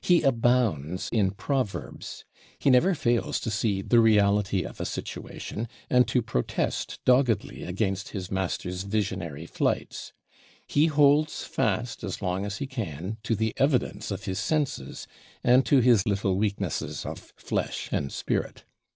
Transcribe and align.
He 0.00 0.22
abounds 0.22 1.08
in 1.10 1.32
proverbs. 1.32 2.24
He 2.60 2.70
never 2.70 2.94
fails 2.94 3.40
to 3.40 3.50
see 3.50 3.82
the 3.82 3.98
reality 3.98 4.62
of 4.62 4.80
a 4.80 4.84
situation, 4.86 5.66
and 5.90 6.06
to 6.06 6.22
protest 6.22 7.00
doggedly 7.04 7.64
against 7.64 8.10
his 8.10 8.30
master's 8.30 8.84
visionary 8.84 9.46
flights. 9.46 10.12
He 10.68 10.86
holds 10.86 11.42
fast 11.42 12.04
as 12.04 12.22
long 12.22 12.46
as 12.46 12.58
he 12.58 12.68
can 12.68 13.16
to 13.24 13.34
the 13.34 13.52
evidence 13.56 14.12
of 14.12 14.26
his 14.26 14.38
senses, 14.38 15.08
and 15.42 15.66
to 15.66 15.80
his 15.80 16.06
little 16.06 16.36
weaknesses 16.36 17.04
of 17.04 17.32
flesh 17.36 17.88
and 17.90 18.12
spirit. 18.12 18.62